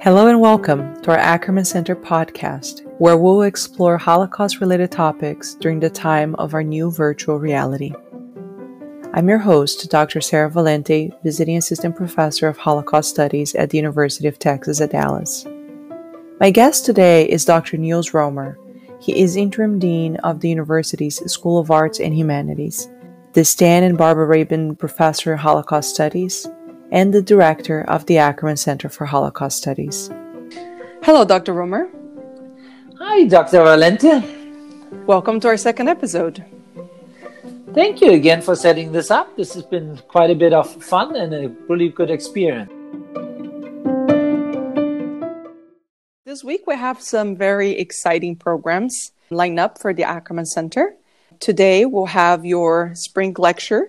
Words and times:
Hello 0.00 0.26
and 0.26 0.40
welcome 0.40 1.00
to 1.02 1.12
our 1.12 1.16
Ackerman 1.16 1.64
Center 1.64 1.94
podcast, 1.94 2.84
where 2.98 3.16
we'll 3.16 3.42
explore 3.42 3.98
Holocaust 3.98 4.60
related 4.60 4.90
topics 4.90 5.54
during 5.54 5.78
the 5.78 5.90
time 5.90 6.34
of 6.36 6.54
our 6.54 6.64
new 6.64 6.90
virtual 6.90 7.38
reality. 7.38 7.92
I'm 9.14 9.28
your 9.28 9.38
host, 9.38 9.88
Dr. 9.90 10.20
Sarah 10.20 10.50
Valente, 10.50 11.12
Visiting 11.22 11.56
Assistant 11.56 11.94
Professor 11.94 12.48
of 12.48 12.56
Holocaust 12.56 13.10
Studies 13.10 13.54
at 13.54 13.70
the 13.70 13.78
University 13.78 14.26
of 14.26 14.40
Texas 14.40 14.80
at 14.80 14.90
Dallas. 14.90 15.46
My 16.40 16.50
guest 16.50 16.84
today 16.84 17.28
is 17.28 17.44
Dr. 17.44 17.76
Nils 17.76 18.12
Roemer. 18.12 18.58
He 19.00 19.20
is 19.20 19.36
Interim 19.36 19.78
Dean 19.78 20.16
of 20.16 20.40
the 20.40 20.48
university's 20.48 21.22
School 21.30 21.58
of 21.58 21.70
Arts 21.70 22.00
and 22.00 22.12
Humanities, 22.12 22.88
the 23.32 23.44
Stan 23.46 23.82
and 23.82 23.96
Barbara 23.96 24.26
Rabin 24.26 24.76
Professor 24.76 25.32
of 25.32 25.38
Holocaust 25.38 25.94
Studies, 25.94 26.46
and 26.90 27.14
the 27.14 27.22
director 27.22 27.80
of 27.88 28.04
the 28.04 28.18
Ackerman 28.18 28.58
Center 28.58 28.90
for 28.90 29.06
Holocaust 29.06 29.56
Studies. 29.56 30.10
Hello, 31.02 31.24
Dr. 31.24 31.54
Roemer. 31.54 31.88
Hi, 32.98 33.24
Dr. 33.24 33.60
Valente. 33.60 35.06
Welcome 35.06 35.40
to 35.40 35.48
our 35.48 35.56
second 35.56 35.88
episode. 35.88 36.44
Thank 37.72 38.02
you 38.02 38.10
again 38.10 38.42
for 38.42 38.54
setting 38.54 38.92
this 38.92 39.10
up. 39.10 39.34
This 39.34 39.54
has 39.54 39.62
been 39.62 39.98
quite 40.08 40.28
a 40.28 40.34
bit 40.34 40.52
of 40.52 40.70
fun 40.84 41.16
and 41.16 41.32
a 41.32 41.48
really 41.70 41.88
good 41.88 42.10
experience. 42.10 42.70
This 46.26 46.44
week 46.44 46.66
we 46.66 46.76
have 46.76 47.00
some 47.00 47.34
very 47.34 47.70
exciting 47.70 48.36
programs 48.36 49.12
lined 49.30 49.58
up 49.58 49.80
for 49.80 49.94
the 49.94 50.04
Ackerman 50.04 50.44
Center. 50.44 50.96
Today 51.42 51.84
we'll 51.84 52.06
have 52.06 52.46
your 52.46 52.92
spring 52.94 53.34
lecture 53.36 53.84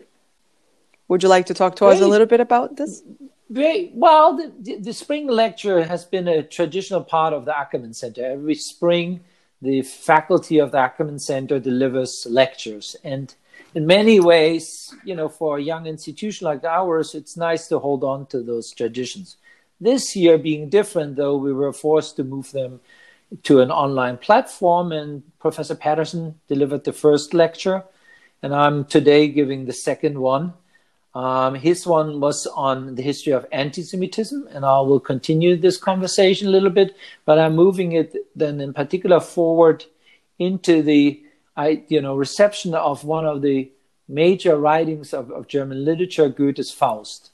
would 1.07 1.21
you 1.21 1.29
like 1.29 1.45
to 1.45 1.53
talk 1.53 1.75
to 1.75 1.85
us 1.85 2.01
a 2.01 2.07
little 2.07 2.25
bit 2.25 2.39
about 2.39 2.77
this? 2.77 3.03
Very 3.49 3.91
well. 3.93 4.35
The, 4.35 4.77
the, 4.79 4.93
spring 4.93 5.27
lecture 5.27 5.83
has 5.83 6.05
been 6.05 6.27
a 6.27 6.41
traditional 6.41 7.03
part 7.03 7.33
of 7.33 7.45
the 7.45 7.55
Ackerman 7.55 7.93
Center. 7.93 8.25
Every 8.25 8.55
spring, 8.55 9.19
the 9.61 9.83
faculty 9.83 10.57
of 10.57 10.71
the 10.71 10.79
Ackerman 10.79 11.19
Center 11.19 11.59
delivers 11.59 12.25
lectures, 12.27 12.95
and 13.03 13.35
in 13.75 13.85
many 13.85 14.19
ways, 14.19 14.95
you 15.03 15.15
know, 15.15 15.29
for 15.29 15.57
a 15.57 15.61
young 15.61 15.85
institution 15.85 16.45
like 16.45 16.63
ours, 16.63 17.13
it's 17.13 17.37
nice 17.37 17.67
to 17.67 17.77
hold 17.77 18.03
on 18.03 18.25
to 18.27 18.41
those 18.41 18.71
traditions. 18.71 19.37
This 19.79 20.15
year, 20.15 20.39
being 20.39 20.69
different, 20.69 21.15
though, 21.15 21.37
we 21.37 21.53
were 21.53 21.73
forced 21.73 22.15
to 22.15 22.23
move 22.23 22.51
them 22.51 22.79
to 23.41 23.61
an 23.61 23.71
online 23.71 24.17
platform, 24.17 24.91
and 24.91 25.23
Professor 25.39 25.75
Patterson 25.75 26.39
delivered 26.47 26.83
the 26.83 26.93
first 26.93 27.33
lecture, 27.33 27.83
and 28.41 28.53
I'm 28.53 28.85
today 28.85 29.27
giving 29.27 29.65
the 29.65 29.73
second 29.73 30.19
one. 30.19 30.53
Um, 31.15 31.55
his 31.55 31.85
one 31.85 32.19
was 32.19 32.47
on 32.47 32.95
the 32.95 33.03
history 33.03 33.33
of 33.33 33.45
anti-Semitism, 33.51 34.47
and 34.51 34.65
I 34.65 34.79
will 34.81 34.99
continue 34.99 35.55
this 35.55 35.77
conversation 35.77 36.47
a 36.47 36.51
little 36.51 36.71
bit, 36.71 36.95
but 37.25 37.37
I'm 37.37 37.55
moving 37.55 37.91
it 37.91 38.15
then 38.35 38.59
in 38.59 38.73
particular 38.73 39.19
forward 39.19 39.85
into 40.39 40.81
the, 40.81 41.21
I, 41.55 41.83
you 41.87 42.01
know, 42.01 42.15
reception 42.15 42.73
of 42.73 43.03
one 43.03 43.25
of 43.25 43.41
the 43.41 43.71
major 44.07 44.57
writings 44.57 45.13
of, 45.13 45.31
of 45.31 45.47
German 45.47 45.85
literature, 45.85 46.29
Goethe's 46.29 46.71
Faust, 46.71 47.29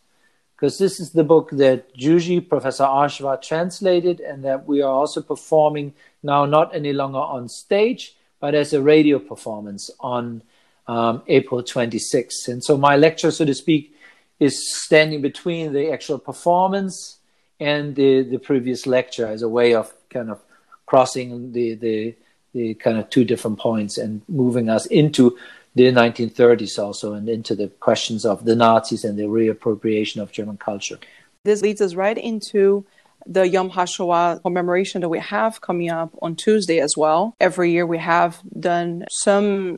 because 0.60 0.78
this 0.78 1.00
is 1.00 1.12
the 1.12 1.24
book 1.24 1.52
that 1.52 1.96
Juji, 1.96 2.50
Professor 2.50 2.84
Ozsváth, 2.84 3.42
translated, 3.42 4.20
and 4.20 4.44
that 4.44 4.68
we 4.68 4.82
are 4.82 4.92
also 4.92 5.22
performing 5.22 5.94
now, 6.22 6.44
not 6.44 6.76
any 6.76 6.92
longer 6.92 7.20
on 7.20 7.48
stage, 7.48 8.18
but 8.42 8.54
as 8.54 8.74
a 8.74 8.82
radio 8.82 9.20
performance 9.20 9.90
on 10.02 10.42
um, 10.86 11.22
April 11.28 11.64
26th. 11.64 12.50
And 12.50 12.62
so 12.62 12.78
my 12.78 12.98
lecture, 12.98 13.32
so 13.32 13.46
to 13.46 13.54
speak, 13.54 13.96
is 14.42 14.84
standing 14.84 15.22
between 15.22 15.72
the 15.72 15.94
actual 15.94 16.20
performance 16.20 17.20
and 17.62 17.96
the, 17.96 18.24
the 18.24 18.38
previous 18.38 18.86
lecture 18.86 19.28
as 19.28 19.42
a 19.42 19.48
way 19.48 19.74
of 19.74 19.94
kind 20.10 20.30
of 20.30 20.42
crossing 20.86 21.54
the, 21.54 21.76
the, 21.76 22.16
the 22.52 22.74
kind 22.74 22.98
of 22.98 23.10
two 23.10 23.24
different 23.24 23.60
points 23.60 23.98
and 23.98 24.24
moving 24.28 24.68
us 24.68 24.86
into 24.88 25.38
the 25.86 25.92
1930s 25.92 26.78
also 26.78 27.14
and 27.14 27.30
into 27.30 27.56
the 27.56 27.70
questions 27.80 28.26
of 28.26 28.44
the 28.44 28.56
Nazis 28.56 29.06
and 29.06 29.18
the 29.18 29.24
reappropriation 29.24 30.22
of 30.22 30.32
German 30.32 30.58
culture. 30.58 31.00
This 31.46 31.62
leads 31.62 31.80
us 31.80 31.96
right 31.96 32.18
into 32.18 32.86
the 33.26 33.48
Yom 33.48 33.72
HaShoah 33.72 34.42
commemoration 34.42 35.00
that 35.02 35.10
we 35.10 35.20
have 35.20 35.62
coming 35.62 35.90
up 35.90 36.14
on 36.22 36.36
Tuesday 36.36 36.80
as 36.80 36.96
well. 36.98 37.34
Every 37.40 37.72
year 37.72 37.86
we 37.86 37.98
have 37.98 38.42
done 38.60 39.06
some 39.10 39.78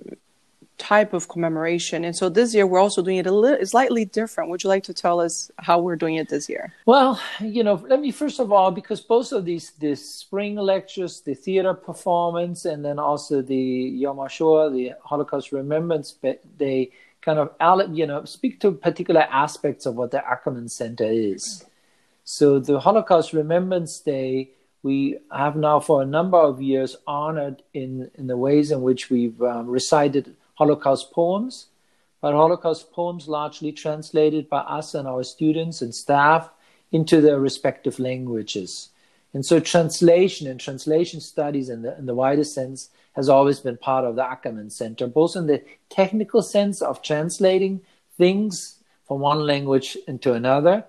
type 0.82 1.14
of 1.14 1.28
commemoration. 1.28 2.04
And 2.04 2.16
so 2.16 2.28
this 2.28 2.56
year 2.56 2.66
we're 2.66 2.80
also 2.80 3.04
doing 3.04 3.18
it 3.18 3.28
a 3.28 3.32
little 3.32 3.64
slightly 3.68 4.04
different. 4.04 4.50
Would 4.50 4.64
you 4.64 4.70
like 4.76 4.84
to 4.86 4.96
tell 4.96 5.22
us 5.22 5.52
how 5.60 5.80
we're 5.80 5.96
doing 5.96 6.16
it 6.16 6.28
this 6.28 6.50
year? 6.50 6.74
Well, 6.88 7.22
you 7.40 7.64
know, 7.64 7.76
let 7.88 8.00
me 8.02 8.12
first 8.12 8.40
of 8.40 8.52
all, 8.52 8.72
because 8.72 9.00
both 9.00 9.32
of 9.32 9.46
these, 9.46 9.72
the 9.80 9.96
spring 9.96 10.56
lectures, 10.56 11.22
the 11.22 11.36
theater 11.36 11.76
performance, 11.76 12.66
and 12.66 12.84
then 12.84 12.98
also 12.98 13.44
the 13.44 13.56
Yom 13.56 14.18
HaShoah, 14.18 14.74
the 14.74 14.94
Holocaust 15.04 15.52
Remembrance 15.52 16.18
they 16.58 16.92
kind 17.22 17.38
of, 17.38 17.54
you 17.96 18.08
know, 18.08 18.26
speak 18.26 18.60
to 18.62 18.72
particular 18.72 19.28
aspects 19.30 19.86
of 19.86 19.96
what 19.96 20.10
the 20.10 20.28
Ackerman 20.28 20.68
Center 20.68 21.06
is. 21.06 21.64
So 22.24 22.60
the 22.60 22.80
Holocaust 22.80 23.34
Remembrance 23.34 24.00
Day, 24.00 24.50
we 24.82 25.20
have 25.32 25.56
now 25.56 25.80
for 25.80 26.02
a 26.02 26.06
number 26.08 26.40
of 26.40 26.60
years 26.60 26.96
honored 27.06 27.62
in, 27.72 28.10
in 28.16 28.26
the 28.26 28.38
ways 28.38 28.72
in 28.72 28.82
which 28.82 29.12
we've 29.12 29.40
um, 29.44 29.68
recited 29.68 30.36
Holocaust 30.62 31.12
poems, 31.12 31.54
but 32.22 32.36
Holocaust 32.36 32.92
poems 32.92 33.28
largely 33.28 33.72
translated 33.72 34.48
by 34.48 34.60
us 34.60 34.94
and 34.94 35.08
our 35.08 35.24
students 35.24 35.82
and 35.82 35.94
staff 35.96 36.52
into 36.92 37.20
their 37.20 37.40
respective 37.40 37.98
languages. 37.98 38.90
And 39.34 39.44
so 39.44 39.60
translation 39.60 40.46
and 40.46 40.60
translation 40.60 41.20
studies 41.20 41.70
in 41.70 41.82
the, 41.82 41.98
in 41.98 42.06
the 42.06 42.14
widest 42.14 42.54
sense 42.54 42.90
has 43.14 43.28
always 43.28 43.60
been 43.60 43.78
part 43.78 44.06
of 44.06 44.16
the 44.16 44.24
Ackerman 44.24 44.70
Center, 44.70 45.08
both 45.08 45.36
in 45.36 45.48
the 45.48 45.64
technical 45.90 46.44
sense 46.44 46.80
of 46.84 47.02
translating 47.02 47.82
things 48.20 48.76
from 49.08 49.20
one 49.20 49.40
language 49.48 49.98
into 50.08 50.34
another. 50.34 50.86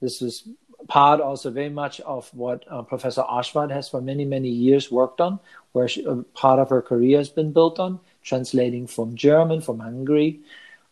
This 0.00 0.20
was 0.20 0.44
part 0.86 1.20
also 1.20 1.50
very 1.50 1.68
much 1.82 2.00
of 2.02 2.32
what 2.32 2.64
uh, 2.70 2.82
Professor 2.82 3.22
Ozsváth 3.22 3.72
has 3.72 3.88
for 3.88 4.00
many, 4.00 4.24
many 4.24 4.50
years 4.50 4.88
worked 4.88 5.20
on, 5.20 5.40
where 5.72 5.88
she, 5.88 6.06
uh, 6.06 6.22
part 6.32 6.60
of 6.60 6.70
her 6.70 6.80
career 6.80 7.18
has 7.18 7.28
been 7.28 7.52
built 7.52 7.80
on 7.80 7.98
translating 8.22 8.86
from 8.86 9.14
German, 9.14 9.60
from 9.60 9.78
Hungary, 9.78 10.40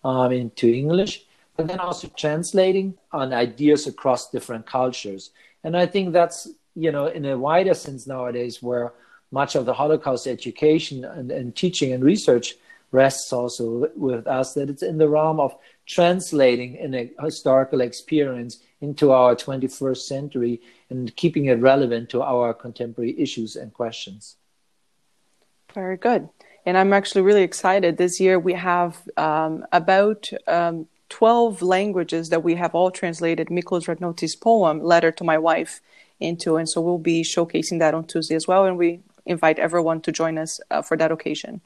um, 0.04 0.32
into 0.32 0.68
English, 0.68 1.24
but 1.56 1.66
then 1.66 1.80
also 1.80 2.08
translating 2.16 2.96
on 3.12 3.32
ideas 3.32 3.86
across 3.86 4.30
different 4.30 4.66
cultures. 4.66 5.30
And 5.64 5.76
I 5.76 5.86
think 5.86 6.12
that's, 6.12 6.48
you 6.74 6.92
know, 6.92 7.06
in 7.06 7.24
a 7.24 7.36
wider 7.36 7.74
sense 7.74 8.06
nowadays 8.06 8.62
where 8.62 8.92
much 9.30 9.56
of 9.56 9.66
the 9.66 9.74
Holocaust 9.74 10.26
education 10.26 11.04
and, 11.04 11.30
and 11.30 11.54
teaching 11.54 11.92
and 11.92 12.02
research 12.02 12.54
rests 12.90 13.32
also 13.32 13.90
with 13.96 14.26
us, 14.26 14.54
that 14.54 14.70
it's 14.70 14.82
in 14.82 14.96
the 14.96 15.08
realm 15.08 15.40
of 15.40 15.54
translating 15.84 16.76
in 16.76 16.94
a 16.94 17.10
historical 17.22 17.82
experience 17.82 18.60
into 18.80 19.10
our 19.10 19.34
21st 19.34 19.98
century 19.98 20.62
and 20.88 21.14
keeping 21.16 21.46
it 21.46 21.60
relevant 21.60 22.08
to 22.08 22.22
our 22.22 22.54
contemporary 22.54 23.18
issues 23.18 23.56
and 23.56 23.74
questions. 23.74 24.36
Very 25.74 25.98
good 25.98 26.30
and 26.68 26.76
I'm 26.76 26.92
actually 26.92 27.22
really 27.22 27.44
excited. 27.44 27.96
This 27.96 28.20
year 28.20 28.38
we 28.38 28.52
have 28.52 29.08
um, 29.16 29.64
about 29.72 30.30
um, 30.46 30.86
12 31.08 31.62
languages 31.62 32.28
that 32.28 32.44
we 32.44 32.56
have 32.56 32.74
all 32.74 32.90
translated 32.90 33.48
Miklos 33.48 33.86
Radnóti's 33.88 34.36
poem, 34.36 34.82
Letter 34.82 35.10
to 35.12 35.24
My 35.24 35.38
Wife, 35.38 35.80
into. 36.20 36.58
And 36.58 36.68
so 36.68 36.82
we'll 36.82 36.98
be 36.98 37.22
showcasing 37.22 37.78
that 37.78 37.94
on 37.94 38.04
Tuesday 38.04 38.34
as 38.34 38.46
well. 38.46 38.66
And 38.66 38.76
we 38.76 39.00
invite 39.24 39.58
everyone 39.58 40.02
to 40.02 40.12
join 40.12 40.36
us 40.36 40.60
uh, 40.70 40.82
for 40.82 40.94
that 40.98 41.10
occasion. 41.10 41.62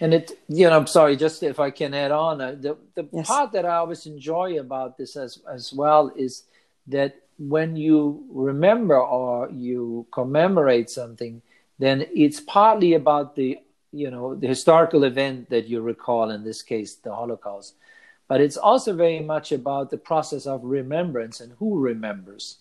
And 0.00 0.12
it, 0.12 0.32
you 0.48 0.68
know, 0.68 0.76
I'm 0.76 0.86
sorry, 0.86 1.16
just 1.16 1.42
if 1.42 1.58
I 1.58 1.70
can 1.70 1.94
add 1.94 2.10
on, 2.10 2.42
uh, 2.42 2.50
the, 2.50 2.76
the 2.94 3.08
yes. 3.10 3.26
part 3.26 3.52
that 3.52 3.64
I 3.64 3.76
always 3.76 4.04
enjoy 4.04 4.60
about 4.60 4.98
this 4.98 5.16
as, 5.16 5.38
as 5.50 5.72
well 5.72 6.12
is 6.14 6.44
that 6.88 7.16
when 7.38 7.74
you 7.74 8.26
remember 8.30 9.00
or 9.00 9.50
you 9.50 10.06
commemorate 10.12 10.90
something, 10.90 11.40
then 11.78 12.04
it's 12.14 12.40
partly 12.40 12.92
about 12.92 13.34
the 13.34 13.58
you 13.92 14.10
know 14.10 14.34
the 14.34 14.48
historical 14.48 15.04
event 15.04 15.50
that 15.50 15.68
you 15.68 15.80
recall 15.80 16.30
in 16.30 16.44
this 16.44 16.62
case 16.62 16.94
the 16.96 17.14
holocaust. 17.14 17.74
But 18.28 18.40
it's 18.40 18.56
also 18.56 18.94
very 18.94 19.20
much 19.20 19.52
about 19.52 19.90
the 19.90 19.98
process 19.98 20.46
of 20.46 20.64
remembrance 20.64 21.40
and 21.40 21.52
who 21.58 21.78
remembers. 21.78 22.58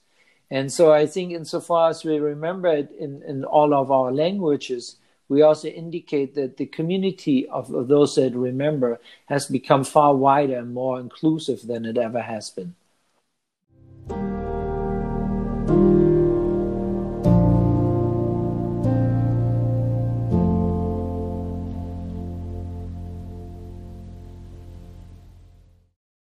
And 0.50 0.72
so 0.72 0.92
i 0.92 1.08
think 1.08 1.32
insofar 1.32 1.90
as 1.90 2.04
we 2.04 2.20
remember 2.20 2.68
it 2.68 2.92
in, 3.00 3.24
in 3.24 3.46
all 3.46 3.74
of 3.74 3.90
our 3.90 4.12
languages 4.12 4.98
we 5.30 5.42
also 5.42 5.70
indicate 5.70 6.36
that 6.36 6.58
the 6.58 6.66
community 6.66 7.48
of, 7.48 7.74
of 7.74 7.88
those 7.88 8.16
that 8.16 8.36
remember 8.36 9.00
has 9.28 9.46
become 9.46 9.86
far 9.86 10.14
wider 10.14 10.58
and 10.58 10.74
more 10.74 11.00
inclusive 11.00 11.66
than 11.68 11.86
it 11.86 11.98
ever 11.98 12.22
has 12.22 12.50
been 12.50 12.76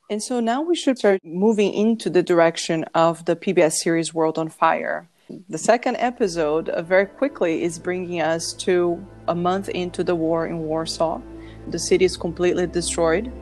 And 0.10 0.24
so 0.24 0.40
now 0.40 0.62
we 0.62 0.74
should 0.74 0.98
start 0.98 1.20
moving 1.26 1.74
into 1.74 2.10
the 2.10 2.24
direction 2.24 2.86
of 2.96 3.26
the 3.26 3.36
PBS 3.36 3.74
series 3.74 4.14
World 4.14 4.38
on 4.38 4.48
Fire. 4.48 5.10
The 5.50 5.58
second 5.58 5.98
episode, 5.98 6.70
uh, 6.70 6.82
very 6.82 7.08
quickly, 7.08 7.62
is 7.62 7.78
bringing 7.78 8.22
us 8.22 8.54
to 8.54 9.06
a 9.28 9.36
month 9.36 9.68
into 9.68 10.06
the 10.06 10.16
war 10.16 10.48
in 10.48 10.60
Warsaw. 10.60 11.20
The 11.68 11.78
city 11.78 12.06
is 12.06 12.16
completely 12.16 12.68
destroyed. 12.68 13.34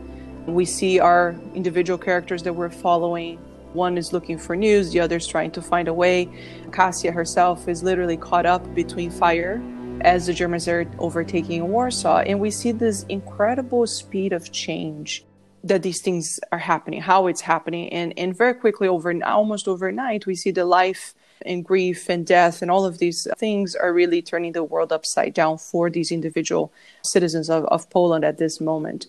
We 0.48 0.66
see 0.66 1.00
our 1.00 1.36
individual 1.54 2.00
characters 2.00 2.42
that 2.42 2.54
we're 2.54 2.72
following. 2.72 3.38
One 3.74 3.96
is 3.96 4.12
looking 4.12 4.40
for 4.40 4.56
news, 4.56 4.92
the 4.92 5.02
other 5.02 5.18
is 5.18 5.28
trying 5.28 5.52
to 5.52 5.62
find 5.62 5.88
a 5.88 5.94
way. 5.94 6.28
Kasia 6.72 7.12
herself 7.12 7.68
is 7.68 7.84
literally 7.84 8.18
caught 8.18 8.48
up 8.48 8.74
between 8.74 9.12
fire 9.12 9.62
as 10.02 10.26
the 10.26 10.34
Germans 10.34 10.68
are 10.68 10.88
overtaking 10.98 11.68
Warsaw. 11.68 12.22
And 12.22 12.40
we 12.40 12.50
see 12.50 12.72
this 12.72 13.04
incredible 13.04 13.86
speed 13.86 14.34
of 14.34 14.52
change 14.52 15.26
that 15.66 15.82
these 15.82 16.02
things 16.02 16.40
are 16.52 16.60
happening, 16.60 17.02
how 17.02 17.28
it's 17.28 17.42
happening. 17.42 17.92
And, 17.92 18.14
and 18.18 18.38
very 18.38 18.54
quickly, 18.54 18.88
over 18.88 19.14
almost 19.24 19.68
overnight, 19.68 20.26
we 20.26 20.36
see 20.36 20.52
the 20.52 20.66
life 20.66 21.14
and 21.46 21.66
grief 21.66 22.08
and 22.08 22.26
death 22.26 22.62
and 22.62 22.72
all 22.72 22.86
of 22.86 23.00
these 23.00 23.28
things 23.38 23.76
are 23.76 23.94
really 23.94 24.22
turning 24.22 24.54
the 24.54 24.64
world 24.64 24.94
upside 24.94 25.34
down 25.34 25.58
for 25.58 25.90
these 25.90 26.12
individual 26.12 26.72
citizens 27.04 27.50
of, 27.50 27.66
of 27.66 27.90
Poland 27.90 28.24
at 28.24 28.38
this 28.38 28.62
moment. 28.62 29.08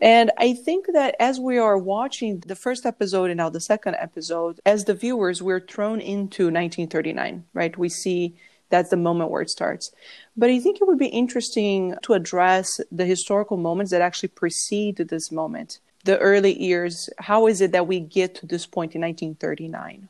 And 0.00 0.30
I 0.38 0.54
think 0.54 0.86
that 0.92 1.16
as 1.18 1.40
we 1.40 1.58
are 1.58 1.76
watching 1.76 2.40
the 2.40 2.54
first 2.54 2.86
episode 2.86 3.30
and 3.30 3.38
now 3.38 3.50
the 3.50 3.60
second 3.60 3.96
episode, 3.96 4.60
as 4.64 4.84
the 4.84 4.94
viewers, 4.94 5.42
we're 5.42 5.60
thrown 5.60 6.00
into 6.00 6.44
1939, 6.44 7.44
right? 7.52 7.76
We 7.76 7.88
see 7.88 8.36
that's 8.70 8.90
the 8.90 8.96
moment 8.96 9.30
where 9.30 9.42
it 9.42 9.50
starts. 9.50 9.90
But 10.36 10.50
I 10.50 10.60
think 10.60 10.80
it 10.80 10.86
would 10.86 10.98
be 10.98 11.06
interesting 11.06 11.94
to 12.02 12.12
address 12.12 12.80
the 12.92 13.06
historical 13.06 13.56
moments 13.56 13.90
that 13.90 14.02
actually 14.02 14.28
precede 14.28 14.96
this 14.96 15.32
moment, 15.32 15.80
the 16.04 16.18
early 16.18 16.60
years. 16.60 17.10
How 17.18 17.46
is 17.46 17.60
it 17.60 17.72
that 17.72 17.86
we 17.86 18.00
get 18.00 18.34
to 18.36 18.46
this 18.46 18.66
point 18.66 18.94
in 18.94 19.00
1939? 19.02 20.08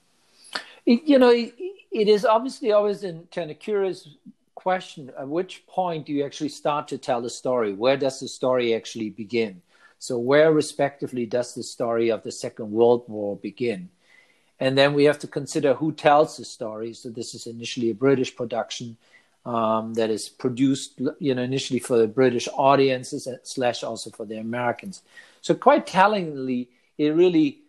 You 0.85 1.19
know, 1.19 1.31
it, 1.31 1.55
is 1.91 2.25
obviously 2.25 2.73
always 2.73 3.05
a 3.05 3.21
kind 3.35 3.51
of 3.51 3.59
curious 3.59 4.09
question. 4.55 5.11
At 5.19 5.29
which 5.29 5.67
point 5.67 6.07
do 6.07 6.13
you 6.13 6.25
actually 6.25 6.49
start 6.49 6.89
to 6.89 6.99
tell 6.99 7.21
the 7.21 7.31
story? 7.31 7.73
Where 7.73 7.97
does 7.97 8.21
the 8.21 8.29
story 8.29 8.75
actually 8.75 9.11
begin? 9.11 9.63
So, 9.99 10.19
where 10.19 10.53
respectively 10.53 11.27
does 11.27 11.55
the 11.55 11.63
story 11.63 12.11
of 12.11 12.23
the 12.23 12.33
Second 12.33 12.71
World 12.71 13.05
War 13.09 13.37
begin? 13.37 13.91
And 14.61 14.77
then 14.77 14.95
we 14.95 15.05
have 15.05 15.19
to 15.21 15.27
consider 15.27 15.75
who 15.75 15.93
tells 15.93 16.37
the 16.37 16.45
story. 16.45 16.93
So 16.93 17.11
this 17.11 17.35
is 17.35 17.47
initially 17.47 17.91
a 17.91 17.95
British 17.95 18.35
production 18.35 18.97
um, 19.49 19.95
that 19.95 20.11
is 20.11 20.29
produced, 20.29 21.01
you 21.19 21.35
know, 21.35 21.43
initially 21.43 21.79
for 21.79 21.97
the 21.97 22.07
British 22.07 22.49
audiences 22.53 23.27
slash 23.45 23.83
also 23.83 24.11
for 24.11 24.27
the 24.27 24.37
Americans. 24.37 25.01
So 25.41 25.55
quite 25.55 25.87
tellingly, 25.87 26.69
it 26.99 27.15
really 27.15 27.61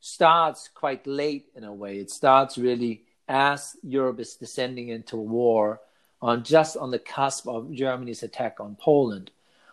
starts 0.00 0.70
quite 0.72 1.06
late 1.06 1.48
in 1.54 1.64
a 1.64 1.74
way. 1.74 1.98
It 1.98 2.10
starts 2.10 2.56
really 2.56 3.02
as 3.28 3.76
Europe 3.82 4.18
is 4.18 4.34
descending 4.34 4.88
into 4.88 5.16
war 5.16 5.80
on 6.22 6.42
just 6.42 6.74
on 6.78 6.90
the 6.90 6.98
cusp 6.98 7.46
of 7.46 7.70
Germany's 7.70 8.22
attack 8.22 8.58
on 8.58 8.74
Poland, 8.80 9.30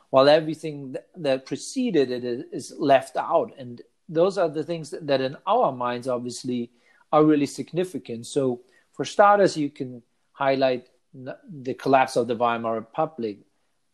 while 0.09 0.27
everything 0.27 0.97
that 1.15 1.45
preceded 1.45 2.11
it 2.11 2.25
is 2.51 2.73
left 2.77 3.15
out 3.15 3.53
and 3.57 3.81
those 4.09 4.37
are 4.37 4.49
the 4.49 4.65
things 4.65 4.89
that, 4.89 5.07
that 5.07 5.21
in 5.21 5.37
our 5.47 5.71
minds 5.71 6.09
obviously 6.09 6.69
are 7.13 7.23
really 7.23 7.45
significant. 7.45 8.25
So 8.25 8.59
for 8.91 9.05
starters, 9.05 9.55
you 9.55 9.69
can 9.69 10.03
highlight 10.33 10.89
the 11.13 11.73
collapse 11.73 12.15
of 12.15 12.27
the 12.27 12.35
Weimar 12.35 12.75
Republic, 12.75 13.37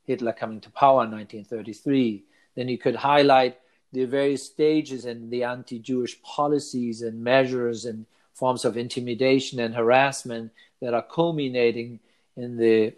Hitler 0.06 0.34
coming 0.34 0.62
to 0.62 0.70
power 0.72 1.04
in 1.04 1.12
1933. 1.12 2.24
Then 2.56 2.68
you 2.68 2.78
could 2.78 2.96
highlight 2.96 3.60
the 3.92 4.06
various 4.06 4.46
stages 4.46 5.06
and 5.06 5.32
the 5.32 5.44
anti-Jewish 5.44 6.22
policies 6.22 7.02
and 7.02 7.24
measures 7.24 7.86
and 7.86 8.06
forms 8.34 8.64
of 8.64 8.78
intimidation 8.78 9.60
and 9.60 9.76
harassment 9.76 10.52
that 10.82 10.94
are 10.94 11.04
culminating 11.04 12.00
in 12.38 12.58
the 12.58 12.94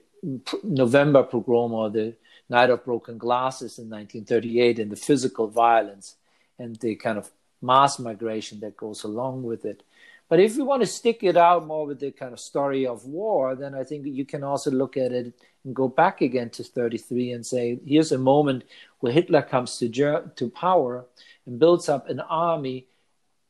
November 0.64 1.24
pogrom 1.24 1.74
or 1.74 1.90
the 1.90 2.14
Night 2.50 2.70
of 2.70 2.86
Broken 2.86 3.18
Glasses 3.18 3.80
in 3.80 3.90
1938 3.90 4.80
and 4.80 4.92
the 4.92 4.96
physical 4.96 5.48
violence 5.48 6.16
and 6.60 6.76
the 6.78 6.96
kind 6.96 7.18
of 7.18 7.32
mass 7.62 7.98
migration 7.98 8.60
that 8.60 8.78
goes 8.78 9.04
along 9.04 9.44
with 9.44 9.66
it. 9.66 9.84
But 10.32 10.40
if 10.40 10.56
you 10.56 10.64
want 10.64 10.82
to 10.82 10.88
stick 10.88 11.24
it 11.24 11.36
out 11.36 11.68
more 11.68 11.86
with 11.86 12.00
the 12.00 12.10
kind 12.10 12.32
of 12.32 12.40
story 12.40 12.88
of 12.88 13.04
war, 13.04 13.54
then 13.54 13.76
I 13.76 13.84
think 13.84 14.06
you 14.06 14.24
can 14.24 14.46
also 14.46 14.72
look 14.72 14.96
at 14.96 15.12
it 15.12 15.34
and 15.66 15.76
go 15.76 15.90
back 15.90 16.22
again 16.22 16.50
to 16.52 16.64
33 16.64 17.34
and 17.34 17.46
say, 17.46 17.78
here's 17.86 18.14
a 18.14 18.18
moment 18.18 18.64
where 19.02 19.12
Hitler 19.12 19.42
comes 19.42 19.78
to, 19.80 19.90
ger- 19.90 20.32
to 20.38 20.50
power 20.50 21.04
and 21.46 21.60
builds 21.60 21.90
up 21.90 22.08
an 22.08 22.22
army 22.22 22.88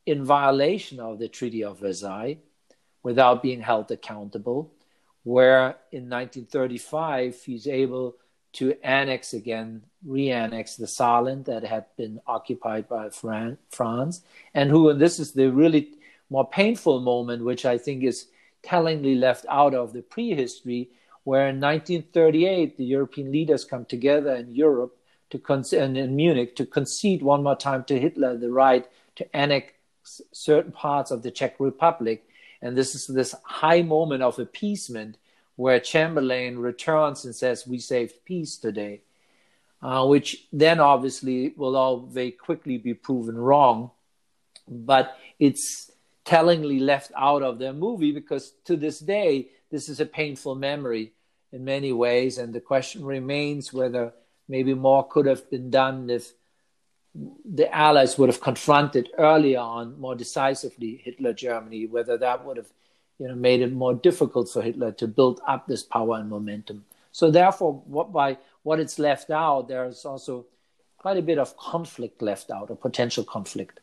in 0.06 0.24
violation 0.24 0.98
of 0.98 1.20
the 1.20 1.28
Treaty 1.28 1.62
of 1.62 1.78
Versailles 1.78 2.38
without 3.04 3.44
being 3.44 3.60
held 3.60 3.88
accountable, 3.92 4.72
where 5.22 5.76
in 5.92 6.10
1935 6.10 7.40
he's 7.44 7.68
able 7.68 8.16
to 8.54 8.74
annex 8.82 9.34
again, 9.34 9.82
re-annex 10.04 10.74
the 10.74 10.86
Saarland 10.86 11.44
that 11.44 11.62
had 11.62 11.84
been 11.96 12.20
occupied 12.26 12.88
by 12.88 13.08
Fran- 13.10 13.58
France, 13.70 14.22
and 14.52 14.68
who, 14.68 14.88
and 14.88 15.00
this 15.00 15.20
is 15.20 15.30
the 15.30 15.48
really 15.48 15.92
more 16.32 16.48
painful 16.48 17.00
moment, 17.00 17.44
which 17.44 17.64
I 17.64 17.78
think 17.78 18.02
is 18.02 18.26
tellingly 18.62 19.14
left 19.14 19.44
out 19.48 19.74
of 19.74 19.92
the 19.92 20.02
prehistory, 20.02 20.88
where 21.24 21.48
in 21.48 21.60
1938 21.60 22.76
the 22.76 22.84
European 22.84 23.30
leaders 23.30 23.64
come 23.64 23.84
together 23.84 24.34
in 24.34 24.50
Europe 24.50 24.96
to 25.30 25.38
con- 25.38 25.64
and 25.76 25.96
in 25.96 26.16
Munich 26.16 26.56
to 26.56 26.66
concede 26.66 27.22
one 27.22 27.42
more 27.42 27.56
time 27.56 27.84
to 27.84 28.00
Hitler 28.00 28.36
the 28.36 28.50
right 28.50 28.86
to 29.16 29.36
annex 29.36 29.72
certain 30.32 30.72
parts 30.72 31.10
of 31.10 31.22
the 31.22 31.30
Czech 31.30 31.60
Republic, 31.60 32.24
and 32.62 32.76
this 32.76 32.94
is 32.94 33.06
this 33.06 33.34
high 33.44 33.82
moment 33.82 34.22
of 34.22 34.38
appeasement 34.38 35.18
where 35.56 35.78
Chamberlain 35.78 36.58
returns 36.58 37.24
and 37.24 37.34
says, 37.34 37.66
We 37.66 37.78
saved 37.78 38.24
peace 38.24 38.56
today, 38.56 39.02
uh, 39.82 40.06
which 40.06 40.46
then 40.52 40.80
obviously 40.80 41.52
will 41.56 41.76
all 41.76 42.00
very 42.00 42.30
quickly 42.30 42.78
be 42.78 42.94
proven 42.94 43.36
wrong. 43.36 43.90
But 44.66 45.16
it's 45.38 45.91
tellingly 46.24 46.78
left 46.78 47.12
out 47.16 47.42
of 47.42 47.58
their 47.58 47.72
movie 47.72 48.12
because 48.12 48.52
to 48.64 48.76
this 48.76 49.00
day, 49.00 49.48
this 49.70 49.88
is 49.88 50.00
a 50.00 50.06
painful 50.06 50.54
memory 50.54 51.12
in 51.52 51.64
many 51.64 51.92
ways. 51.92 52.38
And 52.38 52.52
the 52.52 52.60
question 52.60 53.04
remains 53.04 53.72
whether 53.72 54.12
maybe 54.48 54.74
more 54.74 55.06
could 55.06 55.26
have 55.26 55.50
been 55.50 55.70
done 55.70 56.10
if 56.10 56.32
the 57.14 57.74
Allies 57.74 58.16
would 58.16 58.28
have 58.28 58.40
confronted 58.40 59.10
earlier 59.18 59.60
on 59.60 60.00
more 60.00 60.14
decisively 60.14 61.00
Hitler 61.04 61.32
Germany, 61.32 61.86
whether 61.86 62.16
that 62.16 62.44
would 62.44 62.56
have 62.56 62.72
you 63.18 63.28
know, 63.28 63.34
made 63.34 63.60
it 63.60 63.72
more 63.72 63.94
difficult 63.94 64.48
for 64.48 64.62
Hitler 64.62 64.92
to 64.92 65.06
build 65.06 65.40
up 65.46 65.66
this 65.66 65.82
power 65.82 66.16
and 66.16 66.30
momentum. 66.30 66.84
So 67.12 67.30
therefore, 67.30 67.82
what, 67.86 68.12
by 68.12 68.38
what 68.62 68.80
it's 68.80 68.98
left 68.98 69.30
out, 69.30 69.68
there's 69.68 70.04
also 70.04 70.46
quite 70.96 71.18
a 71.18 71.22
bit 71.22 71.38
of 71.38 71.56
conflict 71.56 72.22
left 72.22 72.50
out, 72.50 72.70
a 72.70 72.74
potential 72.74 73.24
conflict. 73.24 73.80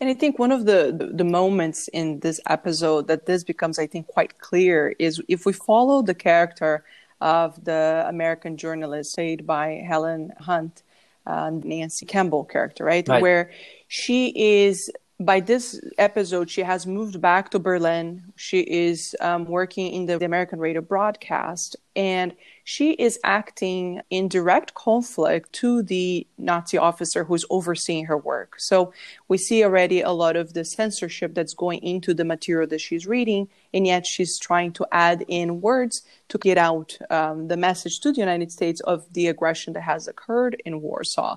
And 0.00 0.08
I 0.10 0.14
think 0.14 0.38
one 0.38 0.52
of 0.52 0.66
the 0.66 1.10
the 1.14 1.24
moments 1.24 1.88
in 1.88 2.20
this 2.20 2.40
episode 2.48 3.06
that 3.08 3.26
this 3.26 3.44
becomes, 3.44 3.78
I 3.78 3.86
think, 3.86 4.06
quite 4.06 4.38
clear 4.38 4.94
is 4.98 5.20
if 5.28 5.46
we 5.46 5.52
follow 5.52 6.02
the 6.02 6.14
character 6.14 6.84
of 7.20 7.64
the 7.64 8.04
American 8.06 8.56
journalist 8.56 9.14
played 9.14 9.46
by 9.46 9.82
Helen 9.86 10.32
Hunt, 10.38 10.82
uh, 11.26 11.50
Nancy 11.50 12.06
Campbell 12.06 12.44
character, 12.44 12.84
right? 12.84 13.06
right? 13.08 13.22
Where 13.22 13.50
she 13.88 14.32
is 14.36 14.90
by 15.20 15.40
this 15.40 15.80
episode, 15.98 16.50
she 16.50 16.62
has 16.62 16.86
moved 16.86 17.20
back 17.20 17.50
to 17.50 17.58
Berlin. 17.58 18.32
She 18.36 18.60
is 18.60 19.14
um, 19.20 19.44
working 19.44 19.92
in 19.92 20.06
the, 20.06 20.18
the 20.18 20.24
American 20.24 20.58
radio 20.58 20.80
broadcast, 20.80 21.76
and 21.96 22.34
she 22.64 22.92
is 22.92 23.18
acting 23.22 24.00
in 24.08 24.26
direct 24.26 24.72
conflict 24.74 25.52
to 25.52 25.82
the 25.82 26.26
Nazi 26.38 26.78
officer 26.78 27.24
who's 27.24 27.44
overseeing 27.50 28.06
her 28.06 28.16
work. 28.16 28.54
So 28.58 28.92
we 29.28 29.36
see 29.36 29.62
already 29.62 30.00
a 30.00 30.10
lot 30.10 30.34
of 30.34 30.54
the 30.54 30.64
censorship 30.64 31.34
that's 31.34 31.52
going 31.52 31.80
into 31.82 32.14
the 32.14 32.24
material 32.24 32.66
that 32.68 32.80
she's 32.80 33.06
reading, 33.06 33.48
and 33.74 33.86
yet 33.86 34.06
she's 34.06 34.38
trying 34.38 34.72
to 34.72 34.86
add 34.92 35.24
in 35.28 35.60
words 35.60 36.02
to 36.30 36.38
get 36.38 36.56
out 36.56 36.96
um, 37.10 37.48
the 37.48 37.56
message 37.56 38.00
to 38.00 38.12
the 38.12 38.20
United 38.20 38.50
States 38.50 38.80
of 38.80 39.12
the 39.12 39.28
aggression 39.28 39.74
that 39.74 39.82
has 39.82 40.08
occurred 40.08 40.60
in 40.64 40.80
Warsaw. 40.80 41.36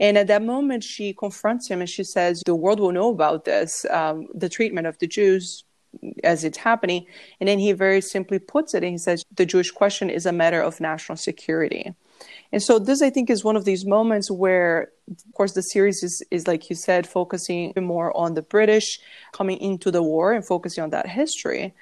And 0.00 0.18
at 0.18 0.26
that 0.26 0.42
moment, 0.42 0.82
she 0.82 1.12
confronts 1.12 1.68
him 1.68 1.80
and 1.80 1.88
she 1.88 2.02
says, 2.02 2.42
The 2.44 2.54
world 2.54 2.80
will 2.80 2.92
know 2.92 3.10
about 3.10 3.44
this, 3.44 3.86
um, 3.90 4.26
the 4.34 4.48
treatment 4.48 4.88
of 4.88 4.98
the 4.98 5.06
Jews 5.06 5.64
as 6.22 6.44
it's 6.44 6.58
happening. 6.58 7.06
And 7.40 7.48
then 7.48 7.58
he 7.58 7.72
very 7.72 8.00
simply 8.00 8.38
puts 8.38 8.74
it 8.74 8.82
and 8.82 8.92
he 8.92 8.98
says, 8.98 9.24
the 9.34 9.46
Jewish 9.46 9.70
question 9.70 10.10
is 10.10 10.26
a 10.26 10.32
matter 10.32 10.60
of 10.60 10.80
national 10.80 11.16
security. 11.16 11.94
And 12.52 12.62
so 12.62 12.78
this, 12.78 13.02
I 13.02 13.10
think, 13.10 13.30
is 13.30 13.44
one 13.44 13.56
of 13.56 13.64
these 13.64 13.84
moments 13.84 14.30
where, 14.30 14.90
of 15.10 15.34
course, 15.34 15.52
the 15.52 15.62
series 15.62 16.02
is, 16.02 16.22
is 16.30 16.46
like 16.46 16.70
you 16.70 16.76
said, 16.76 17.06
focusing 17.06 17.72
more 17.76 18.16
on 18.16 18.34
the 18.34 18.42
British 18.42 19.00
coming 19.32 19.58
into 19.58 19.90
the 19.90 20.02
war 20.02 20.32
and 20.32 20.46
focusing 20.46 20.84
on 20.84 20.90
that 20.90 21.08
history. 21.08 21.74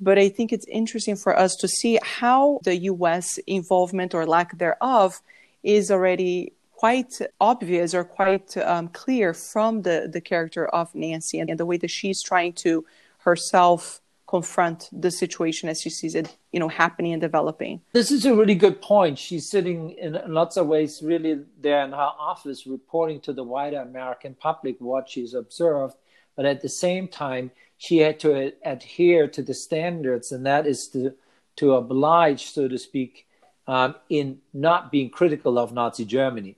But 0.00 0.18
I 0.18 0.28
think 0.28 0.52
it's 0.52 0.66
interesting 0.66 1.16
for 1.16 1.36
us 1.38 1.54
to 1.56 1.68
see 1.68 1.98
how 2.02 2.60
the 2.64 2.76
US 2.92 3.38
involvement 3.46 4.14
or 4.14 4.26
lack 4.26 4.58
thereof 4.58 5.20
is 5.62 5.90
already 5.90 6.52
quite 6.72 7.20
obvious 7.40 7.94
or 7.94 8.02
quite 8.02 8.56
um, 8.56 8.88
clear 8.88 9.32
from 9.32 9.82
the, 9.82 10.08
the 10.12 10.20
character 10.20 10.66
of 10.66 10.92
Nancy 10.94 11.38
and, 11.38 11.48
and 11.48 11.60
the 11.60 11.66
way 11.66 11.76
that 11.76 11.90
she's 11.90 12.20
trying 12.20 12.52
to 12.54 12.84
herself 13.24 14.00
confront 14.26 14.88
the 14.92 15.10
situation 15.10 15.68
as 15.68 15.82
she 15.82 15.90
sees 15.90 16.14
it, 16.14 16.36
you 16.52 16.58
know, 16.58 16.68
happening 16.68 17.12
and 17.12 17.20
developing. 17.20 17.82
This 17.92 18.10
is 18.10 18.24
a 18.24 18.34
really 18.34 18.54
good 18.54 18.80
point. 18.80 19.18
She's 19.18 19.50
sitting 19.50 19.90
in 19.90 20.18
lots 20.26 20.56
of 20.56 20.66
ways 20.68 21.02
really 21.02 21.40
there 21.60 21.84
in 21.84 21.90
her 21.90 22.12
office 22.18 22.66
reporting 22.66 23.20
to 23.20 23.32
the 23.34 23.44
wider 23.44 23.80
American 23.80 24.34
public 24.34 24.76
what 24.78 25.10
she's 25.10 25.34
observed, 25.34 25.96
but 26.34 26.46
at 26.46 26.62
the 26.62 26.68
same 26.68 27.08
time, 27.08 27.50
she 27.76 27.98
had 27.98 28.18
to 28.20 28.52
adhere 28.64 29.26
to 29.28 29.42
the 29.42 29.54
standards, 29.54 30.32
and 30.32 30.46
that 30.46 30.66
is 30.66 30.88
to 30.88 31.14
to 31.56 31.74
oblige, 31.74 32.46
so 32.46 32.66
to 32.66 32.78
speak, 32.78 33.26
um, 33.66 33.94
in 34.08 34.38
not 34.54 34.90
being 34.90 35.10
critical 35.10 35.58
of 35.58 35.74
Nazi 35.74 36.06
Germany, 36.06 36.56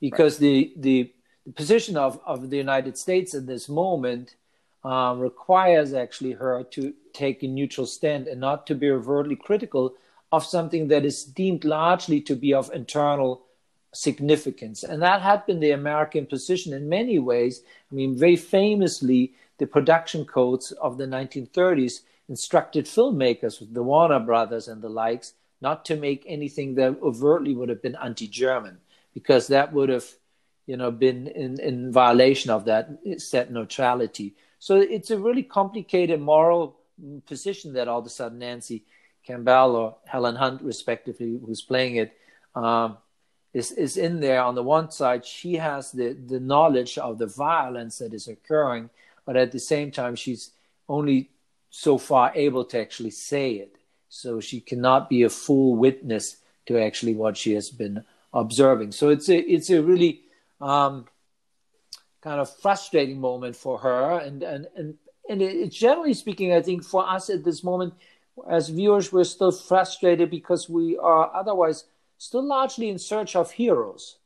because 0.00 0.34
right. 0.34 0.46
the, 0.46 0.72
the 0.76 1.12
the 1.44 1.52
position 1.52 1.96
of, 1.96 2.18
of 2.24 2.48
the 2.48 2.56
United 2.56 2.96
States 2.96 3.34
in 3.34 3.44
this 3.44 3.68
moment 3.68 4.36
um, 4.84 5.18
requires 5.18 5.94
actually 5.94 6.32
her 6.32 6.62
to 6.64 6.92
take 7.12 7.42
a 7.42 7.48
neutral 7.48 7.86
stand 7.86 8.26
and 8.26 8.40
not 8.40 8.66
to 8.66 8.74
be 8.74 8.90
overtly 8.90 9.36
critical 9.36 9.94
of 10.30 10.44
something 10.44 10.88
that 10.88 11.04
is 11.04 11.24
deemed 11.24 11.64
largely 11.64 12.20
to 12.20 12.34
be 12.34 12.52
of 12.52 12.70
internal 12.74 13.42
significance. 13.92 14.82
And 14.82 15.00
that 15.02 15.22
had 15.22 15.46
been 15.46 15.60
the 15.60 15.70
American 15.70 16.26
position 16.26 16.72
in 16.72 16.88
many 16.88 17.18
ways. 17.18 17.62
I 17.90 17.94
mean, 17.94 18.16
very 18.18 18.36
famously, 18.36 19.32
the 19.58 19.66
production 19.66 20.24
codes 20.24 20.72
of 20.72 20.98
the 20.98 21.06
1930s 21.06 22.00
instructed 22.28 22.86
filmmakers, 22.86 23.62
the 23.72 23.82
Warner 23.82 24.18
Brothers 24.18 24.68
and 24.68 24.82
the 24.82 24.88
likes, 24.88 25.34
not 25.60 25.84
to 25.86 25.96
make 25.96 26.24
anything 26.26 26.74
that 26.74 26.98
overtly 27.00 27.54
would 27.54 27.68
have 27.68 27.80
been 27.82 27.96
anti-German, 28.02 28.78
because 29.14 29.46
that 29.46 29.72
would 29.72 29.88
have, 29.88 30.06
you 30.66 30.76
know, 30.76 30.90
been 30.90 31.28
in, 31.28 31.60
in 31.60 31.92
violation 31.92 32.50
of 32.50 32.64
that 32.64 32.90
set 33.18 33.50
neutrality. 33.52 34.34
So 34.64 34.76
it's 34.76 35.10
a 35.10 35.18
really 35.18 35.42
complicated 35.42 36.22
moral 36.22 36.78
position 37.26 37.74
that 37.74 37.86
all 37.86 37.98
of 37.98 38.06
a 38.06 38.08
sudden 38.08 38.38
Nancy 38.38 38.82
Campbell 39.22 39.76
or 39.76 39.96
Helen 40.06 40.36
Hunt, 40.36 40.62
respectively, 40.62 41.38
who's 41.44 41.60
playing 41.60 41.96
it, 41.96 42.16
um, 42.54 42.96
is 43.52 43.72
is 43.72 43.98
in 43.98 44.20
there. 44.20 44.40
On 44.40 44.54
the 44.54 44.62
one 44.62 44.90
side, 44.90 45.26
she 45.26 45.56
has 45.56 45.92
the 45.92 46.14
the 46.14 46.40
knowledge 46.40 46.96
of 46.96 47.18
the 47.18 47.26
violence 47.26 47.98
that 47.98 48.14
is 48.14 48.26
occurring, 48.26 48.88
but 49.26 49.36
at 49.36 49.52
the 49.52 49.60
same 49.60 49.90
time, 49.90 50.16
she's 50.16 50.52
only 50.88 51.28
so 51.68 51.98
far 51.98 52.32
able 52.34 52.64
to 52.64 52.80
actually 52.80 53.10
say 53.10 53.56
it. 53.56 53.76
So 54.08 54.40
she 54.40 54.60
cannot 54.60 55.10
be 55.10 55.24
a 55.24 55.28
full 55.28 55.76
witness 55.76 56.36
to 56.68 56.80
actually 56.80 57.14
what 57.14 57.36
she 57.36 57.52
has 57.52 57.68
been 57.68 58.02
observing. 58.32 58.92
So 58.92 59.10
it's 59.10 59.28
a 59.28 59.38
it's 59.40 59.68
a 59.68 59.82
really 59.82 60.22
um, 60.58 61.04
kind 62.24 62.40
of 62.40 62.48
frustrating 62.48 63.20
moment 63.20 63.54
for 63.54 63.78
her 63.78 64.18
and 64.18 64.42
and 64.42 64.66
and 64.74 64.94
and 65.28 65.42
it, 65.42 65.70
generally 65.70 66.14
speaking 66.14 66.54
i 66.54 66.62
think 66.62 66.82
for 66.82 67.06
us 67.06 67.28
at 67.28 67.44
this 67.44 67.62
moment 67.62 67.92
as 68.50 68.70
viewers 68.70 69.12
we're 69.12 69.22
still 69.24 69.52
frustrated 69.52 70.30
because 70.30 70.68
we 70.68 70.96
are 70.96 71.30
otherwise 71.36 71.84
still 72.16 72.42
largely 72.42 72.88
in 72.88 72.98
search 72.98 73.36
of 73.36 73.50
heroes 73.50 74.16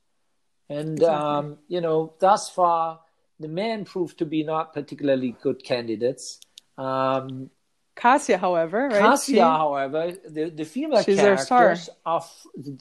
and 0.71 1.01
exactly. 1.01 1.17
um, 1.17 1.59
you 1.67 1.81
know 1.81 2.13
thus 2.21 2.49
far 2.49 3.01
the 3.41 3.49
men 3.49 3.85
proved 3.85 4.17
to 4.17 4.25
be 4.25 4.45
not 4.45 4.73
particularly 4.73 5.35
good 5.43 5.63
candidates 5.65 6.41
um, 6.79 7.51
Kasia, 7.97 8.39
however, 8.39 8.87
right? 8.87 9.01
Kasia, 9.01 9.33
she, 9.33 9.39
however, 9.41 10.13
the, 10.29 10.51
the 10.51 10.65
female 10.65 11.03
she's 11.03 11.19
characters 11.19 11.91
are 12.07 12.23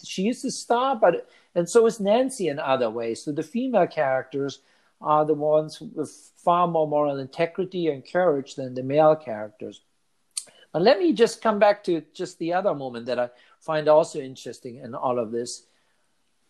she 0.04 0.30
is 0.30 0.44
the 0.44 0.52
star, 0.52 0.96
but 0.96 1.28
and 1.56 1.68
so 1.68 1.88
is 1.88 2.00
Nancy 2.00 2.50
in 2.50 2.60
other 2.60 2.92
ways. 2.92 3.24
So 3.24 3.32
the 3.32 3.42
female 3.42 3.88
characters 3.88 4.60
are 5.00 5.26
the 5.26 5.34
ones 5.34 5.80
with 5.80 6.32
far 6.38 6.68
more 6.68 6.88
moral 6.88 7.20
integrity 7.20 7.88
and 7.88 8.10
courage 8.10 8.56
than 8.56 8.74
the 8.74 8.84
male 8.84 9.16
characters. 9.16 9.82
But 10.74 10.82
let 10.82 11.00
me 11.00 11.14
just 11.14 11.42
come 11.42 11.60
back 11.60 11.84
to 11.86 12.04
just 12.14 12.40
the 12.40 12.54
other 12.54 12.74
moment 12.74 13.06
that 13.08 13.20
I 13.20 13.30
find 13.60 13.88
also 13.88 14.20
interesting 14.20 14.78
in 14.78 14.96
all 14.96 15.20
of 15.20 15.32
this. 15.32 15.66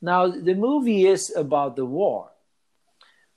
Now, 0.01 0.27
the 0.27 0.53
movie 0.53 1.05
is 1.05 1.33
about 1.35 1.75
the 1.75 1.85
war. 1.85 2.31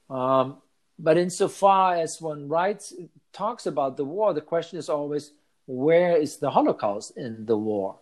Um, 0.09 0.59
but 0.99 1.17
insofar 1.17 1.95
as 1.95 2.21
one 2.21 2.49
writes, 2.49 2.93
talks 3.33 3.67
about 3.67 3.97
the 3.97 4.05
war, 4.05 4.35
the 4.35 4.40
question 4.40 4.79
is 4.79 4.88
always, 4.88 5.33
where 5.67 6.17
is 6.17 6.37
the 6.37 6.50
Holocaust 6.50 7.17
in 7.17 7.47
the 7.47 7.57
war? 7.57 7.99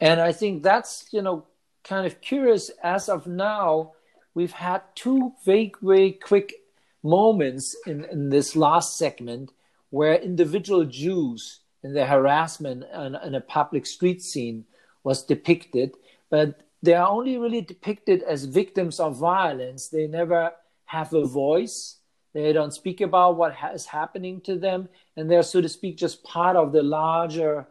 And 0.00 0.20
I 0.20 0.32
think 0.32 0.62
that's, 0.62 1.06
you 1.12 1.22
know, 1.22 1.46
kind 1.84 2.06
of 2.06 2.20
curious 2.20 2.70
as 2.82 3.08
of 3.08 3.26
now 3.26 3.92
we've 4.34 4.52
had 4.52 4.82
two 4.94 5.32
very, 5.44 5.72
very 5.80 6.12
quick 6.12 6.54
moments 7.02 7.76
in, 7.86 8.04
in 8.06 8.30
this 8.30 8.56
last 8.56 8.96
segment 8.98 9.52
where 9.90 10.14
individual 10.14 10.84
Jews 10.84 11.60
in 11.82 11.94
their 11.94 12.06
harassment 12.06 12.84
in 12.94 13.34
a 13.34 13.40
public 13.40 13.86
street 13.86 14.22
scene 14.22 14.64
was 15.04 15.22
depicted, 15.22 15.94
but 16.30 16.62
they 16.82 16.94
are 16.94 17.08
only 17.08 17.38
really 17.38 17.60
depicted 17.60 18.22
as 18.22 18.44
victims 18.44 18.98
of 18.98 19.16
violence. 19.16 19.88
They 19.88 20.06
never 20.06 20.52
have 20.86 21.12
a 21.12 21.24
voice. 21.24 21.98
They 22.32 22.52
don't 22.52 22.74
speak 22.74 23.00
about 23.00 23.36
what 23.36 23.54
is 23.74 23.86
happening 23.86 24.40
to 24.42 24.56
them, 24.56 24.88
and 25.16 25.30
they're, 25.30 25.42
so 25.42 25.60
to 25.60 25.68
speak, 25.68 25.96
just 25.96 26.24
part 26.24 26.56
of 26.56 26.72
the 26.72 26.82
larger, 26.82 27.66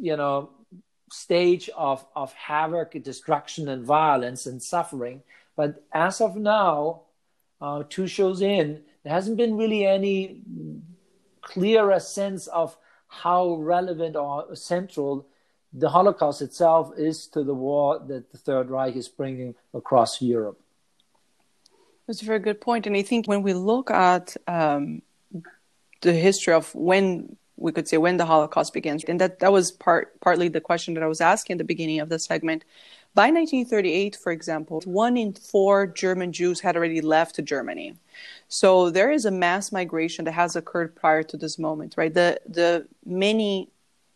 you 0.00 0.16
know, 0.16 0.50
stage 1.10 1.68
of 1.76 2.04
of 2.14 2.32
havoc, 2.34 3.02
destruction, 3.02 3.68
and 3.68 3.84
violence 3.84 4.46
and 4.46 4.62
suffering 4.62 5.22
but 5.56 5.84
as 5.92 6.20
of 6.20 6.36
now, 6.36 7.02
uh, 7.60 7.84
two 7.88 8.06
shows 8.06 8.40
in, 8.40 8.82
there 9.02 9.12
hasn't 9.12 9.36
been 9.36 9.56
really 9.56 9.86
any 9.86 10.40
clearer 11.40 12.00
sense 12.00 12.46
of 12.48 12.76
how 13.08 13.54
relevant 13.54 14.16
or 14.16 14.54
central 14.56 15.26
the 15.72 15.88
Holocaust 15.88 16.40
itself 16.40 16.92
is 16.96 17.26
to 17.28 17.42
the 17.42 17.54
war 17.54 17.98
that 18.06 18.30
the 18.30 18.38
Third 18.38 18.70
Reich 18.70 18.96
is 18.96 19.08
bringing 19.08 19.54
across 19.72 20.22
Europe. 20.22 20.60
That's 22.06 22.22
a 22.22 22.24
very 22.24 22.38
good 22.38 22.60
point. 22.60 22.86
And 22.86 22.96
I 22.96 23.02
think 23.02 23.26
when 23.26 23.42
we 23.42 23.54
look 23.54 23.90
at 23.90 24.36
um, 24.46 25.02
the 26.02 26.12
history 26.12 26.54
of 26.54 26.72
when 26.74 27.36
we 27.56 27.72
could 27.72 27.88
say 27.88 27.96
when 27.96 28.16
the 28.16 28.26
Holocaust 28.26 28.72
begins, 28.72 29.04
and 29.04 29.20
that, 29.20 29.40
that 29.40 29.52
was 29.52 29.72
part 29.72 30.20
partly 30.20 30.48
the 30.48 30.60
question 30.60 30.94
that 30.94 31.02
I 31.02 31.06
was 31.06 31.20
asking 31.20 31.54
at 31.54 31.58
the 31.58 31.64
beginning 31.64 32.00
of 32.00 32.08
the 32.08 32.18
segment. 32.18 32.64
By 33.14 33.30
1938, 33.30 34.16
for 34.16 34.32
example, 34.32 34.82
one 34.84 35.16
in 35.16 35.34
four 35.34 35.86
German 35.86 36.32
Jews 36.32 36.60
had 36.60 36.76
already 36.76 37.00
left 37.00 37.42
Germany. 37.44 37.94
So 38.48 38.90
there 38.90 39.12
is 39.12 39.24
a 39.24 39.30
mass 39.30 39.70
migration 39.70 40.24
that 40.24 40.32
has 40.32 40.56
occurred 40.56 40.96
prior 40.96 41.22
to 41.22 41.36
this 41.36 41.56
moment, 41.56 41.94
right? 41.96 42.12
The 42.12 42.40
the 42.48 42.88
many 43.06 43.70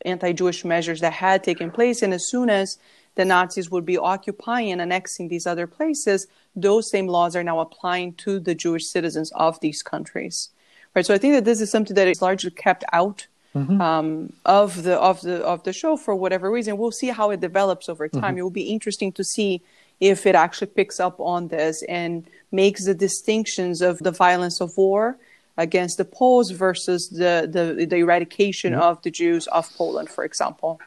anti-Jewish 0.04 0.64
measures 0.64 1.00
that 1.00 1.12
had 1.12 1.44
taken 1.44 1.70
place, 1.70 2.02
and 2.02 2.12
as 2.12 2.26
soon 2.26 2.50
as 2.50 2.78
the 3.14 3.24
Nazis 3.24 3.70
would 3.70 3.84
be 3.84 3.98
occupying 3.98 4.72
and 4.72 4.80
annexing 4.80 5.28
these 5.28 5.46
other 5.46 5.66
places, 5.66 6.26
those 6.56 6.90
same 6.90 7.06
laws 7.06 7.36
are 7.36 7.44
now 7.44 7.60
applying 7.60 8.14
to 8.14 8.40
the 8.40 8.54
Jewish 8.54 8.86
citizens 8.86 9.32
of 9.34 9.60
these 9.60 9.82
countries, 9.82 10.50
right? 10.94 11.06
So 11.06 11.14
I 11.14 11.18
think 11.18 11.34
that 11.34 11.44
this 11.44 11.60
is 11.60 11.70
something 11.70 11.94
that 11.94 12.08
is 12.08 12.22
largely 12.22 12.50
kept 12.50 12.84
out 12.92 13.26
mm-hmm. 13.54 13.80
um, 13.80 14.32
of 14.44 14.82
the 14.82 14.96
of 14.98 15.20
the 15.22 15.44
of 15.44 15.62
the 15.64 15.72
show 15.72 15.96
for 15.96 16.14
whatever 16.14 16.50
reason. 16.50 16.76
We'll 16.76 16.90
see 16.90 17.08
how 17.08 17.30
it 17.30 17.40
develops 17.40 17.88
over 17.88 18.08
time. 18.08 18.22
Mm-hmm. 18.22 18.38
It 18.38 18.42
will 18.42 18.50
be 18.50 18.70
interesting 18.70 19.12
to 19.12 19.24
see 19.24 19.62
if 20.00 20.26
it 20.26 20.34
actually 20.34 20.68
picks 20.68 21.00
up 21.00 21.18
on 21.18 21.48
this 21.48 21.82
and 21.88 22.24
makes 22.52 22.84
the 22.84 22.94
distinctions 22.94 23.80
of 23.80 23.98
the 23.98 24.12
violence 24.12 24.60
of 24.60 24.76
war 24.76 25.18
against 25.56 25.98
the 25.98 26.04
Poles 26.04 26.50
versus 26.50 27.08
the 27.08 27.48
the, 27.50 27.86
the 27.86 27.96
eradication 27.96 28.72
mm-hmm. 28.72 28.82
of 28.82 29.02
the 29.02 29.10
Jews 29.10 29.46
of 29.48 29.68
Poland, 29.76 30.08
for 30.08 30.24
example. 30.24 30.80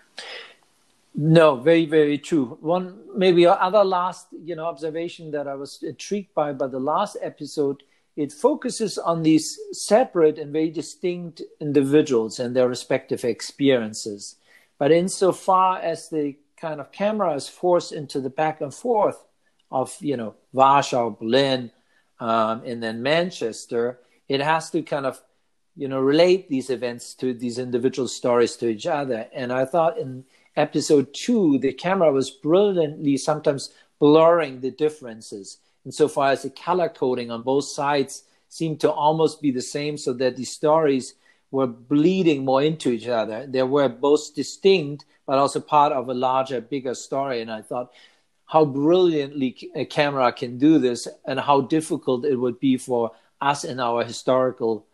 No, 1.13 1.57
very, 1.57 1.85
very 1.85 2.17
true. 2.17 2.57
One 2.61 2.97
maybe 3.15 3.45
other 3.45 3.83
last, 3.83 4.27
you 4.45 4.55
know, 4.55 4.65
observation 4.65 5.31
that 5.31 5.45
I 5.45 5.55
was 5.55 5.83
intrigued 5.83 6.33
by 6.33 6.53
by 6.53 6.67
the 6.67 6.79
last 6.79 7.17
episode 7.21 7.83
it 8.15 8.31
focuses 8.31 8.97
on 8.97 9.23
these 9.23 9.57
separate 9.71 10.37
and 10.37 10.51
very 10.51 10.69
distinct 10.69 11.41
individuals 11.59 12.39
and 12.39 12.55
their 12.55 12.67
respective 12.67 13.23
experiences. 13.23 14.35
But 14.77 14.91
insofar 14.91 15.79
as 15.79 16.09
the 16.09 16.37
kind 16.57 16.81
of 16.81 16.91
camera 16.91 17.33
is 17.33 17.47
forced 17.47 17.91
into 17.91 18.19
the 18.19 18.29
back 18.29 18.61
and 18.61 18.73
forth 18.73 19.23
of, 19.71 19.95
you 19.99 20.17
know, 20.17 20.35
Warsaw, 20.51 21.11
Berlin, 21.11 21.71
um, 22.19 22.63
and 22.65 22.83
then 22.83 23.01
Manchester, 23.01 23.99
it 24.27 24.41
has 24.41 24.69
to 24.71 24.81
kind 24.81 25.05
of, 25.05 25.21
you 25.75 25.87
know, 25.87 25.99
relate 25.99 26.49
these 26.49 26.69
events 26.69 27.15
to 27.15 27.33
these 27.33 27.57
individual 27.57 28.07
stories 28.07 28.55
to 28.57 28.67
each 28.67 28.85
other. 28.85 29.27
And 29.33 29.51
I 29.53 29.65
thought 29.65 29.97
in 29.97 30.25
episode 30.55 31.13
two, 31.13 31.57
the 31.59 31.73
camera 31.73 32.11
was 32.11 32.29
brilliantly 32.29 33.17
sometimes 33.17 33.73
blurring 33.99 34.59
the 34.59 34.71
differences 34.71 35.59
insofar 35.85 36.31
as 36.31 36.43
the 36.43 36.49
color 36.49 36.89
coding 36.89 37.31
on 37.31 37.41
both 37.41 37.65
sides 37.65 38.23
seemed 38.49 38.79
to 38.81 38.91
almost 38.91 39.41
be 39.41 39.51
the 39.51 39.61
same, 39.61 39.97
so 39.97 40.13
that 40.13 40.35
the 40.35 40.45
stories 40.45 41.15
were 41.51 41.67
bleeding 41.67 42.45
more 42.45 42.63
into 42.63 42.91
each 42.91 43.07
other. 43.07 43.45
They 43.47 43.63
were 43.63 43.89
both 43.89 44.33
distinct, 44.35 45.05
but 45.25 45.37
also 45.37 45.59
part 45.59 45.91
of 45.93 46.09
a 46.09 46.13
larger, 46.13 46.61
bigger 46.61 46.93
story. 46.93 47.41
And 47.41 47.51
I 47.51 47.61
thought, 47.61 47.91
how 48.51 48.65
brilliantly 48.65 49.71
a 49.75 49.85
camera 49.85 50.31
can 50.33 50.57
do 50.57 50.77
this 50.77 51.07
and 51.25 51.39
how 51.39 51.61
difficult 51.61 52.25
it 52.25 52.35
would 52.35 52.59
be 52.59 52.77
for 52.77 53.11
us 53.39 53.63
in 53.63 53.79
our 53.79 54.03
historical 54.03 54.85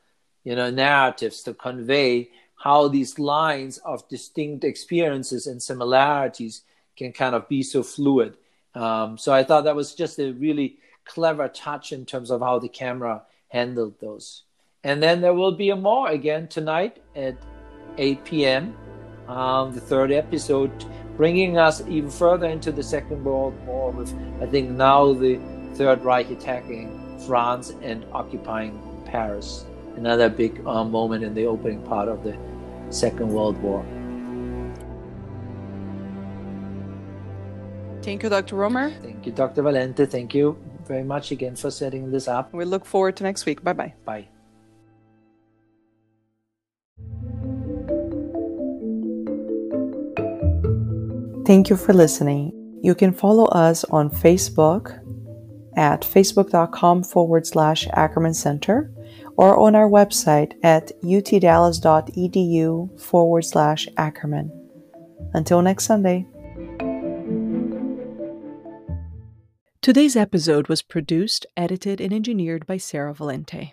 you 0.43 0.55
know 0.55 0.69
narratives 0.69 1.43
to 1.43 1.53
convey 1.53 2.29
how 2.55 2.87
these 2.87 3.19
lines 3.19 3.79
of 3.79 4.07
distinct 4.07 4.63
experiences 4.63 5.47
and 5.47 5.61
similarities 5.61 6.61
can 6.95 7.11
kind 7.11 7.35
of 7.35 7.49
be 7.49 7.61
so 7.61 7.83
fluid 7.83 8.37
um, 8.77 9.17
so 9.17 9.33
i 9.33 9.43
thought 9.43 9.63
that 9.63 9.75
was 9.75 9.95
just 9.95 10.19
a 10.19 10.31
really 10.33 10.77
clever 11.05 11.47
touch 11.47 11.91
in 11.91 12.05
terms 12.05 12.31
of 12.31 12.41
how 12.41 12.59
the 12.59 12.69
camera 12.69 13.23
handled 13.49 13.93
those 13.99 14.43
and 14.83 15.01
then 15.01 15.21
there 15.21 15.33
will 15.33 15.53
be 15.53 15.69
a 15.69 15.75
more 15.75 16.09
again 16.09 16.47
tonight 16.47 17.01
at 17.15 17.35
8 17.97 18.23
p.m 18.23 18.75
um, 19.27 19.73
the 19.73 19.81
third 19.81 20.11
episode 20.11 20.71
bringing 21.17 21.57
us 21.57 21.81
even 21.87 22.09
further 22.09 22.47
into 22.47 22.71
the 22.71 22.83
Second 22.83 23.23
World 23.25 23.53
War 23.65 23.91
with, 23.91 24.13
I 24.41 24.45
think, 24.45 24.69
now 24.69 25.13
the 25.13 25.39
Third 25.73 26.03
Reich 26.03 26.29
attacking 26.29 27.19
France 27.25 27.73
and 27.81 28.05
occupying 28.13 28.79
Paris. 29.05 29.65
Another 29.95 30.29
big 30.29 30.65
uh, 30.65 30.83
moment 30.83 31.23
in 31.23 31.33
the 31.33 31.47
opening 31.47 31.81
part 31.81 32.07
of 32.07 32.23
the 32.23 32.37
Second 32.91 33.29
World 33.29 33.57
War. 33.61 33.83
Thank 38.07 38.23
you, 38.23 38.29
Dr. 38.29 38.55
Roemer. 38.55 38.89
Thank 39.03 39.25
you, 39.25 39.33
Dr. 39.33 39.61
Valente. 39.61 40.09
Thank 40.09 40.33
you 40.33 40.57
very 40.87 41.03
much 41.03 41.31
again 41.31 41.57
for 41.57 41.69
setting 41.69 42.09
this 42.09 42.29
up. 42.29 42.53
We 42.53 42.63
look 42.63 42.85
forward 42.85 43.17
to 43.17 43.23
next 43.23 43.45
week. 43.45 43.61
Bye 43.61 43.73
bye. 43.73 43.93
Bye. 44.05 44.29
Thank 51.45 51.69
you 51.69 51.75
for 51.75 51.91
listening. 51.91 52.53
You 52.81 52.95
can 52.95 53.11
follow 53.11 53.47
us 53.47 53.83
on 53.83 54.09
Facebook 54.09 55.03
at 55.75 56.03
facebook.com 56.03 57.03
forward 57.03 57.45
slash 57.45 57.89
Ackerman 57.91 58.35
Center 58.35 58.89
or 59.35 59.59
on 59.59 59.75
our 59.75 59.89
website 59.89 60.53
at 60.63 60.93
utdallas.edu 61.03 63.01
forward 63.01 63.43
slash 63.43 63.89
Ackerman. 63.97 64.49
Until 65.33 65.61
next 65.61 65.83
Sunday. 65.83 66.25
Today's 69.87 70.17
episode 70.17 70.67
was 70.67 70.81
produced, 70.81 71.45
edited, 71.55 72.01
and 72.01 72.11
engineered 72.11 72.67
by 72.67 72.75
Sarah 72.75 73.13
Valente. 73.13 73.71